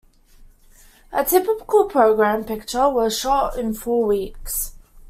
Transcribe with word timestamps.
A 1.13 1.23
typical 1.23 1.85
program 1.85 2.43
picture 2.43 2.89
was 2.89 3.15
shot 3.15 3.59
in 3.59 3.75
four 3.75 4.07
weeks. 4.07 4.73